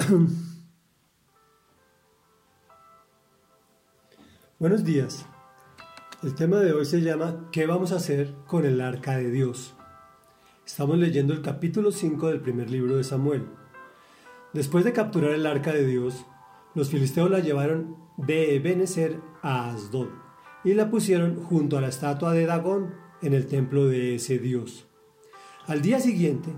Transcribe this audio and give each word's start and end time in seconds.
Buenos 4.58 4.84
días. 4.84 5.26
El 6.22 6.34
tema 6.34 6.60
de 6.60 6.72
hoy 6.72 6.86
se 6.86 7.02
llama 7.02 7.48
¿Qué 7.52 7.66
vamos 7.66 7.92
a 7.92 7.96
hacer 7.96 8.34
con 8.46 8.64
el 8.64 8.80
arca 8.80 9.18
de 9.18 9.30
Dios? 9.30 9.74
Estamos 10.64 10.96
leyendo 10.98 11.34
el 11.34 11.42
capítulo 11.42 11.92
5 11.92 12.28
del 12.28 12.40
primer 12.40 12.70
libro 12.70 12.96
de 12.96 13.04
Samuel. 13.04 13.46
Después 14.54 14.84
de 14.84 14.92
capturar 14.92 15.32
el 15.32 15.46
arca 15.46 15.72
de 15.72 15.86
Dios, 15.86 16.24
los 16.74 16.88
filisteos 16.88 17.30
la 17.30 17.40
llevaron 17.40 17.96
de 18.16 18.56
Ebenezer 18.56 19.20
a 19.42 19.70
Asdod 19.70 20.08
y 20.64 20.74
la 20.74 20.90
pusieron 20.90 21.42
junto 21.42 21.78
a 21.78 21.80
la 21.80 21.88
estatua 21.88 22.32
de 22.32 22.46
Dagón 22.46 22.94
en 23.22 23.34
el 23.34 23.46
templo 23.46 23.86
de 23.86 24.14
ese 24.14 24.38
dios. 24.38 24.86
Al 25.66 25.82
día 25.82 26.00
siguiente, 26.00 26.50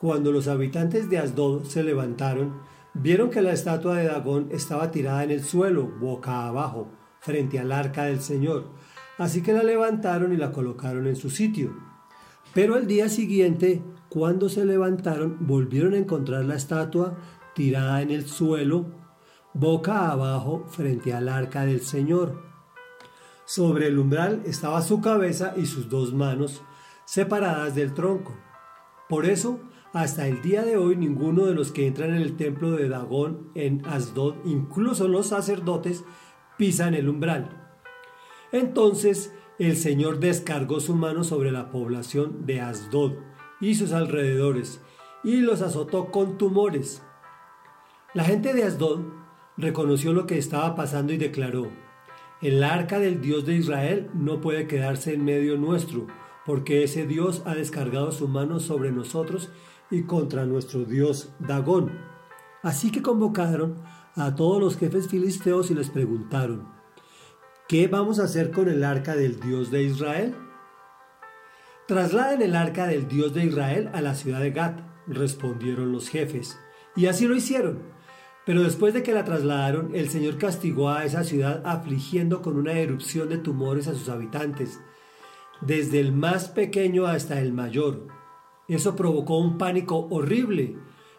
cuando 0.00 0.32
los 0.32 0.48
habitantes 0.48 1.10
de 1.10 1.18
Asdod 1.18 1.64
se 1.64 1.82
levantaron, 1.82 2.54
vieron 2.98 3.30
que 3.30 3.42
la 3.42 3.52
estatua 3.52 3.96
de 3.96 4.06
Dagón 4.06 4.48
estaba 4.50 4.90
tirada 4.90 5.22
en 5.24 5.30
el 5.30 5.44
suelo, 5.44 5.86
boca 5.86 6.46
abajo, 6.46 6.88
frente 7.20 7.58
al 7.58 7.72
arca 7.72 8.04
del 8.04 8.20
Señor. 8.20 8.70
Así 9.18 9.42
que 9.42 9.52
la 9.52 9.62
levantaron 9.62 10.32
y 10.32 10.36
la 10.36 10.52
colocaron 10.52 11.06
en 11.06 11.16
su 11.16 11.30
sitio. 11.30 11.76
Pero 12.54 12.74
al 12.74 12.86
día 12.86 13.08
siguiente, 13.08 13.82
cuando 14.08 14.48
se 14.48 14.64
levantaron, 14.64 15.38
volvieron 15.40 15.94
a 15.94 15.98
encontrar 15.98 16.44
la 16.44 16.56
estatua 16.56 17.16
tirada 17.54 18.02
en 18.02 18.10
el 18.10 18.26
suelo, 18.26 18.86
boca 19.52 20.10
abajo, 20.10 20.64
frente 20.68 21.12
al 21.12 21.28
arca 21.28 21.64
del 21.64 21.80
Señor. 21.80 22.42
Sobre 23.44 23.88
el 23.88 23.98
umbral 23.98 24.42
estaba 24.44 24.82
su 24.82 25.00
cabeza 25.00 25.54
y 25.56 25.66
sus 25.66 25.88
dos 25.88 26.12
manos 26.12 26.62
separadas 27.04 27.74
del 27.74 27.94
tronco. 27.94 28.34
Por 29.08 29.26
eso, 29.26 29.60
hasta 29.92 30.26
el 30.28 30.42
día 30.42 30.62
de 30.62 30.76
hoy, 30.76 30.96
ninguno 30.96 31.46
de 31.46 31.54
los 31.54 31.72
que 31.72 31.86
entran 31.86 32.10
en 32.10 32.22
el 32.22 32.36
templo 32.36 32.72
de 32.72 32.88
Dagón 32.88 33.50
en 33.54 33.84
Asdod, 33.86 34.34
incluso 34.44 35.08
los 35.08 35.28
sacerdotes, 35.28 36.04
pisan 36.58 36.94
el 36.94 37.08
umbral. 37.08 37.72
Entonces 38.52 39.32
el 39.58 39.76
Señor 39.76 40.20
descargó 40.20 40.80
su 40.80 40.94
mano 40.94 41.24
sobre 41.24 41.50
la 41.50 41.70
población 41.70 42.46
de 42.46 42.60
Asdod 42.60 43.12
y 43.60 43.74
sus 43.74 43.92
alrededores 43.92 44.82
y 45.24 45.36
los 45.40 45.62
azotó 45.62 46.10
con 46.10 46.38
tumores. 46.38 47.02
La 48.14 48.24
gente 48.24 48.54
de 48.54 48.64
Asdod 48.64 49.00
reconoció 49.56 50.12
lo 50.12 50.26
que 50.26 50.38
estaba 50.38 50.74
pasando 50.74 51.12
y 51.12 51.16
declaró, 51.16 51.70
el 52.42 52.62
arca 52.62 52.98
del 52.98 53.22
Dios 53.22 53.46
de 53.46 53.54
Israel 53.56 54.10
no 54.14 54.42
puede 54.42 54.66
quedarse 54.66 55.14
en 55.14 55.24
medio 55.24 55.56
nuestro, 55.56 56.06
porque 56.44 56.84
ese 56.84 57.06
Dios 57.06 57.42
ha 57.46 57.54
descargado 57.54 58.12
su 58.12 58.28
mano 58.28 58.60
sobre 58.60 58.92
nosotros 58.92 59.50
y 59.90 60.02
contra 60.02 60.44
nuestro 60.44 60.84
Dios 60.84 61.32
Dagón. 61.38 61.98
Así 62.62 62.90
que 62.90 63.02
convocaron 63.02 63.76
a 64.14 64.34
todos 64.34 64.60
los 64.60 64.76
jefes 64.76 65.08
filisteos 65.08 65.70
y 65.70 65.74
les 65.74 65.90
preguntaron, 65.90 66.68
¿qué 67.68 67.86
vamos 67.86 68.18
a 68.18 68.24
hacer 68.24 68.50
con 68.50 68.68
el 68.68 68.82
arca 68.82 69.14
del 69.14 69.38
Dios 69.40 69.70
de 69.70 69.82
Israel? 69.82 70.34
Trasladen 71.86 72.42
el 72.42 72.56
arca 72.56 72.86
del 72.86 73.06
Dios 73.06 73.34
de 73.34 73.44
Israel 73.44 73.90
a 73.92 74.00
la 74.00 74.14
ciudad 74.14 74.40
de 74.40 74.50
Gat, 74.50 74.80
respondieron 75.06 75.92
los 75.92 76.08
jefes, 76.08 76.58
y 76.96 77.06
así 77.06 77.28
lo 77.28 77.36
hicieron. 77.36 77.94
Pero 78.44 78.62
después 78.62 78.94
de 78.94 79.02
que 79.02 79.12
la 79.12 79.24
trasladaron, 79.24 79.94
el 79.94 80.08
Señor 80.08 80.38
castigó 80.38 80.88
a 80.90 81.04
esa 81.04 81.24
ciudad 81.24 81.62
afligiendo 81.64 82.42
con 82.42 82.56
una 82.56 82.72
erupción 82.72 83.28
de 83.28 83.38
tumores 83.38 83.86
a 83.86 83.94
sus 83.94 84.08
habitantes, 84.08 84.80
desde 85.60 86.00
el 86.00 86.12
más 86.12 86.48
pequeño 86.48 87.06
hasta 87.06 87.40
el 87.40 87.52
mayor. 87.52 88.15
Eso 88.68 88.96
provocó 88.96 89.38
un 89.38 89.58
pánico 89.58 90.08
horrible 90.10 90.76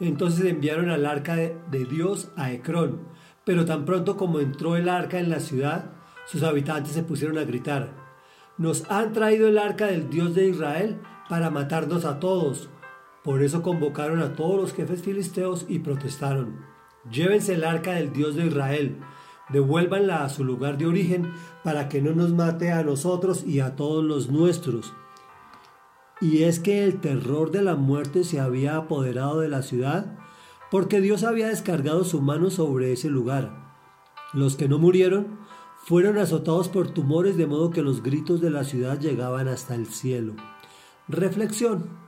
entonces 0.00 0.46
enviaron 0.46 0.90
al 0.90 1.06
arca 1.06 1.36
de, 1.36 1.84
Dios 1.90 2.30
a 2.36 2.52
Ecrón. 2.52 3.02
Pero 3.44 3.64
tan 3.64 3.84
pronto 3.84 4.16
como 4.16 4.40
entró 4.40 4.76
el 4.76 4.88
arca 4.88 5.18
en 5.18 5.30
la 5.30 5.40
ciudad, 5.40 5.92
sus 6.26 6.42
habitantes 6.42 6.92
se 6.92 7.02
pusieron 7.02 7.38
a 7.38 7.44
gritar, 7.44 7.94
nos 8.56 8.88
han 8.90 9.12
traído 9.12 9.48
el 9.48 9.58
arca 9.58 9.86
del 9.86 10.10
Dios 10.10 10.34
de 10.34 10.46
Israel 10.46 11.00
para 11.28 11.50
matarnos 11.50 12.04
a 12.04 12.20
todos. 12.20 12.68
Por 13.24 13.42
eso 13.42 13.62
convocaron 13.62 14.20
a 14.20 14.34
todos 14.34 14.60
los 14.60 14.72
jefes 14.72 15.02
filisteos 15.02 15.66
y 15.68 15.80
protestaron, 15.80 16.64
llévense 17.10 17.54
el 17.54 17.64
arca 17.64 17.92
del 17.92 18.12
Dios 18.12 18.36
de 18.36 18.46
Israel, 18.46 18.98
devuélvanla 19.48 20.24
a 20.24 20.28
su 20.28 20.44
lugar 20.44 20.78
de 20.78 20.86
origen 20.86 21.32
para 21.64 21.88
que 21.88 22.00
no 22.00 22.12
nos 22.12 22.32
mate 22.32 22.70
a 22.72 22.82
nosotros 22.82 23.44
y 23.46 23.60
a 23.60 23.76
todos 23.76 24.04
los 24.04 24.30
nuestros 24.30 24.92
y 26.20 26.42
es 26.42 26.60
que 26.60 26.84
el 26.84 27.00
terror 27.00 27.50
de 27.50 27.62
la 27.62 27.76
muerte 27.76 28.24
se 28.24 28.40
había 28.40 28.76
apoderado 28.76 29.40
de 29.40 29.48
la 29.48 29.62
ciudad 29.62 30.18
porque 30.70 31.00
Dios 31.00 31.24
había 31.24 31.48
descargado 31.48 32.04
su 32.04 32.20
mano 32.20 32.50
sobre 32.50 32.92
ese 32.92 33.08
lugar. 33.08 33.74
Los 34.32 34.56
que 34.56 34.68
no 34.68 34.78
murieron 34.78 35.38
fueron 35.84 36.18
azotados 36.18 36.68
por 36.68 36.90
tumores 36.90 37.36
de 37.36 37.46
modo 37.46 37.70
que 37.70 37.82
los 37.82 38.02
gritos 38.02 38.40
de 38.40 38.50
la 38.50 38.64
ciudad 38.64 39.00
llegaban 39.00 39.48
hasta 39.48 39.74
el 39.74 39.86
cielo. 39.86 40.34
Reflexión. 41.08 41.98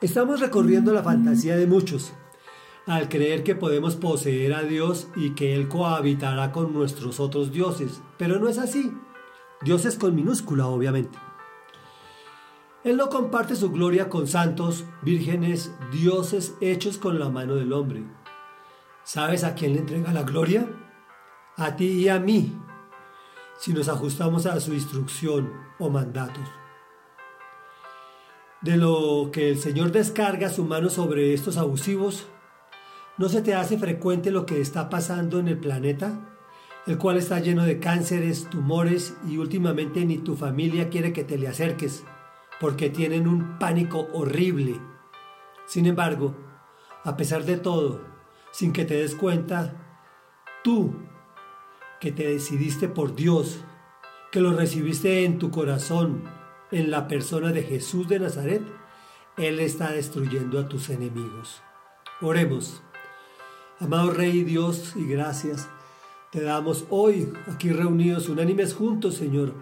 Estamos 0.00 0.40
recorriendo 0.40 0.92
la 0.92 1.02
fantasía 1.02 1.56
de 1.56 1.66
muchos 1.66 2.12
al 2.86 3.08
creer 3.08 3.42
que 3.42 3.56
podemos 3.56 3.96
poseer 3.96 4.54
a 4.54 4.62
Dios 4.62 5.08
y 5.16 5.30
que 5.30 5.54
Él 5.54 5.68
cohabitará 5.68 6.52
con 6.52 6.72
nuestros 6.72 7.18
otros 7.18 7.50
dioses, 7.50 8.00
pero 8.16 8.38
no 8.38 8.48
es 8.48 8.58
así. 8.58 8.92
Dios 9.62 9.84
es 9.84 9.96
con 9.96 10.14
minúscula, 10.14 10.66
obviamente. 10.66 11.18
Él 12.86 12.96
no 12.96 13.08
comparte 13.08 13.56
su 13.56 13.72
gloria 13.72 14.08
con 14.08 14.28
santos, 14.28 14.84
vírgenes, 15.02 15.74
dioses 15.90 16.54
hechos 16.60 16.98
con 16.98 17.18
la 17.18 17.28
mano 17.28 17.56
del 17.56 17.72
hombre. 17.72 18.04
¿Sabes 19.02 19.42
a 19.42 19.56
quién 19.56 19.72
le 19.72 19.80
entrega 19.80 20.12
la 20.12 20.22
gloria? 20.22 20.68
A 21.56 21.74
ti 21.74 21.88
y 21.88 22.08
a 22.08 22.20
mí, 22.20 22.56
si 23.58 23.72
nos 23.72 23.88
ajustamos 23.88 24.46
a 24.46 24.60
su 24.60 24.72
instrucción 24.72 25.52
o 25.80 25.90
mandatos. 25.90 26.48
De 28.60 28.76
lo 28.76 29.30
que 29.32 29.50
el 29.50 29.58
Señor 29.58 29.90
descarga 29.90 30.48
su 30.48 30.62
mano 30.62 30.88
sobre 30.88 31.34
estos 31.34 31.56
abusivos, 31.56 32.28
¿no 33.18 33.28
se 33.28 33.42
te 33.42 33.56
hace 33.56 33.78
frecuente 33.78 34.30
lo 34.30 34.46
que 34.46 34.60
está 34.60 34.88
pasando 34.88 35.40
en 35.40 35.48
el 35.48 35.58
planeta? 35.58 36.32
el 36.86 36.98
cual 36.98 37.16
está 37.16 37.40
lleno 37.40 37.64
de 37.64 37.80
cánceres, 37.80 38.48
tumores 38.48 39.16
y 39.28 39.38
últimamente 39.38 40.04
ni 40.04 40.18
tu 40.18 40.36
familia 40.36 40.88
quiere 40.88 41.12
que 41.12 41.24
te 41.24 41.36
le 41.36 41.48
acerques 41.48 42.04
porque 42.60 42.90
tienen 42.90 43.28
un 43.28 43.58
pánico 43.58 44.08
horrible. 44.12 44.80
Sin 45.66 45.86
embargo, 45.86 46.34
a 47.04 47.16
pesar 47.16 47.44
de 47.44 47.56
todo, 47.56 48.00
sin 48.50 48.72
que 48.72 48.84
te 48.84 48.94
des 48.94 49.14
cuenta, 49.14 49.74
tú, 50.64 50.94
que 52.00 52.12
te 52.12 52.28
decidiste 52.28 52.88
por 52.88 53.14
Dios, 53.14 53.60
que 54.32 54.40
lo 54.40 54.52
recibiste 54.52 55.24
en 55.24 55.38
tu 55.38 55.50
corazón, 55.50 56.24
en 56.70 56.90
la 56.90 57.06
persona 57.08 57.52
de 57.52 57.62
Jesús 57.62 58.08
de 58.08 58.18
Nazaret, 58.18 58.62
Él 59.36 59.60
está 59.60 59.92
destruyendo 59.92 60.58
a 60.58 60.68
tus 60.68 60.90
enemigos. 60.90 61.62
Oremos. 62.20 62.82
Amado 63.78 64.10
Rey 64.10 64.42
Dios 64.42 64.94
y 64.96 65.06
gracias, 65.06 65.68
te 66.32 66.40
damos 66.40 66.86
hoy 66.88 67.30
aquí 67.46 67.70
reunidos 67.70 68.30
unánimes 68.30 68.72
juntos, 68.72 69.16
Señor, 69.16 69.52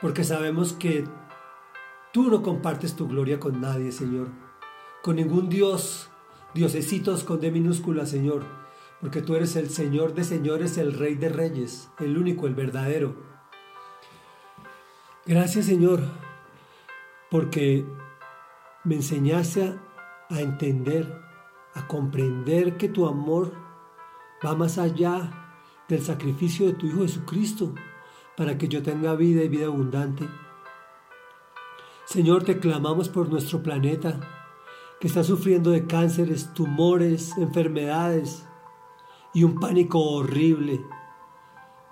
porque 0.00 0.24
sabemos 0.24 0.72
que 0.72 1.04
Tú 2.12 2.30
no 2.30 2.42
compartes 2.42 2.96
tu 2.96 3.06
gloria 3.06 3.38
con 3.38 3.60
nadie, 3.60 3.92
Señor. 3.92 4.28
Con 5.02 5.16
ningún 5.16 5.48
Dios, 5.48 6.08
diosecitos 6.54 7.22
con 7.22 7.40
D 7.40 7.50
minúscula, 7.50 8.06
Señor. 8.06 8.44
Porque 9.00 9.20
tú 9.20 9.36
eres 9.36 9.56
el 9.56 9.68
Señor 9.68 10.14
de 10.14 10.24
señores, 10.24 10.78
el 10.78 10.94
Rey 10.94 11.14
de 11.14 11.28
reyes, 11.28 11.90
el 11.98 12.16
único, 12.16 12.46
el 12.46 12.54
verdadero. 12.54 13.14
Gracias, 15.26 15.66
Señor, 15.66 16.00
porque 17.30 17.84
me 18.84 18.94
enseñaste 18.94 19.74
a, 20.30 20.40
entender, 20.40 21.22
a 21.74 21.86
comprender 21.86 22.78
que 22.78 22.88
tu 22.88 23.06
amor 23.06 23.52
va 24.44 24.54
más 24.54 24.78
allá 24.78 25.30
del 25.88 26.02
sacrificio 26.02 26.66
de 26.66 26.72
tu 26.72 26.86
Hijo 26.86 27.02
Jesucristo 27.02 27.74
para 28.36 28.56
que 28.56 28.68
yo 28.68 28.82
tenga 28.82 29.14
vida 29.14 29.42
y 29.42 29.48
vida 29.48 29.66
abundante. 29.66 30.26
Señor, 32.08 32.42
te 32.42 32.58
clamamos 32.58 33.10
por 33.10 33.28
nuestro 33.28 33.62
planeta, 33.62 34.18
que 34.98 35.08
está 35.08 35.22
sufriendo 35.22 35.72
de 35.72 35.86
cánceres, 35.86 36.54
tumores, 36.54 37.36
enfermedades 37.36 38.46
y 39.34 39.44
un 39.44 39.60
pánico 39.60 40.00
horrible. 40.00 40.80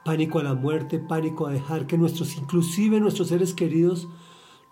Pánico 0.07 0.39
a 0.39 0.43
la 0.43 0.55
muerte, 0.55 0.99
pánico 0.99 1.47
a 1.47 1.53
dejar 1.53 1.87
que 1.87 1.99
nuestros, 1.99 2.35
inclusive 2.39 2.99
nuestros 2.99 3.29
seres 3.29 3.53
queridos, 3.53 4.09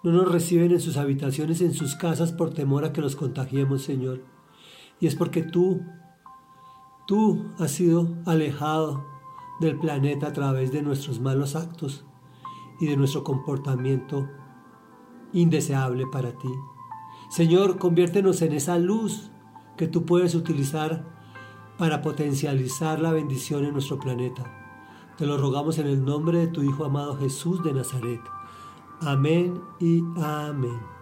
no 0.02 0.12
nos 0.12 0.32
reciben 0.32 0.72
en 0.72 0.80
sus 0.80 0.96
habitaciones, 0.96 1.60
en 1.60 1.74
sus 1.74 1.94
casas, 1.94 2.32
por 2.32 2.54
temor 2.54 2.86
a 2.86 2.94
que 2.94 3.02
los 3.02 3.14
contagiemos, 3.14 3.82
Señor. 3.82 4.22
Y 4.98 5.08
es 5.08 5.14
porque 5.14 5.42
tú, 5.42 5.82
tú 7.06 7.50
has 7.58 7.70
sido 7.70 8.16
alejado 8.24 9.04
del 9.60 9.78
planeta 9.78 10.28
a 10.28 10.32
través 10.32 10.72
de 10.72 10.80
nuestros 10.80 11.20
malos 11.20 11.54
actos 11.54 12.06
y 12.80 12.86
de 12.86 12.96
nuestro 12.96 13.24
comportamiento 13.24 14.26
indeseable 15.34 16.06
para 16.06 16.32
ti. 16.32 16.48
Señor, 17.28 17.78
conviértenos 17.78 18.40
en 18.40 18.52
esa 18.52 18.78
luz 18.78 19.30
que 19.76 19.88
tú 19.88 20.06
puedes 20.06 20.34
utilizar 20.34 21.04
para 21.76 22.00
potencializar 22.00 23.00
la 23.00 23.12
bendición 23.12 23.64
en 23.64 23.72
nuestro 23.72 23.98
planeta. 23.98 24.44
Te 25.18 25.26
lo 25.26 25.36
rogamos 25.36 25.78
en 25.78 25.88
el 25.88 26.04
nombre 26.04 26.38
de 26.38 26.46
tu 26.46 26.62
Hijo 26.62 26.84
amado 26.84 27.16
Jesús 27.16 27.62
de 27.62 27.74
Nazaret. 27.74 28.20
Amén 29.00 29.60
y 29.80 30.02
amén. 30.16 30.93